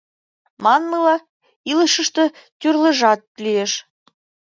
Манмыла, 0.63 1.17
илышыште 1.71 2.23
тӱрлыжат 2.59 3.21
лиеш. 3.43 3.71